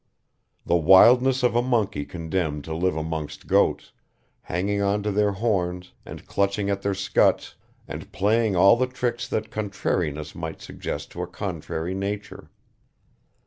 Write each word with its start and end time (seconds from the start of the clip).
The 0.65 0.75
wildness 0.77 1.43
of 1.43 1.55
a 1.55 1.61
monkey 1.61 2.05
condemned 2.05 2.63
to 2.63 2.73
live 2.75 2.97
amongst 2.97 3.45
goats, 3.45 3.91
hanging 4.41 4.81
on 4.81 5.03
to 5.03 5.11
their 5.11 5.33
horns, 5.33 5.91
and 6.07 6.25
clutching 6.25 6.71
at 6.71 6.81
their 6.81 6.95
scuts, 6.95 7.53
and 7.87 8.11
playing 8.11 8.55
all 8.55 8.75
the 8.75 8.87
tricks 8.87 9.27
that 9.27 9.51
contrariness 9.51 10.33
might 10.33 10.59
suggest 10.59 11.11
to 11.11 11.21
a 11.21 11.27
contrary 11.27 11.93
nature. 11.93 12.49